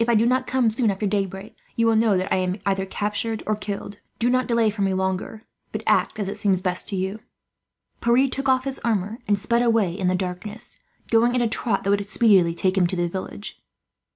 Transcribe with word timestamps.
If 0.00 0.08
I 0.08 0.16
do 0.16 0.26
not 0.26 0.48
come 0.48 0.70
soon 0.70 0.90
after 0.90 1.06
daybreak, 1.06 1.54
you 1.76 1.86
will 1.86 1.94
know 1.94 2.16
that 2.16 2.34
I 2.34 2.38
am 2.38 2.58
either 2.66 2.84
captured 2.84 3.44
or 3.46 3.54
killed. 3.54 3.98
Do 4.18 4.28
not 4.28 4.48
delay 4.48 4.70
for 4.70 4.82
me 4.82 4.92
longer, 4.92 5.44
but 5.70 5.84
act 5.86 6.18
as 6.18 6.40
seems 6.40 6.60
best 6.60 6.88
to 6.88 6.96
you." 6.96 7.20
Pierre 8.00 8.26
took 8.26 8.48
off 8.48 8.64
his 8.64 8.80
armour 8.80 9.20
and 9.28 9.38
sped 9.38 9.62
away 9.62 9.92
in 9.96 10.08
the 10.08 10.16
darkness, 10.16 10.78
going 11.12 11.36
at 11.36 11.42
a 11.42 11.46
trot 11.46 11.84
that 11.84 11.90
would 11.90 12.08
speedily 12.08 12.56
take 12.56 12.76
him 12.76 12.88
to 12.88 12.96
the 12.96 13.06
village. 13.06 13.62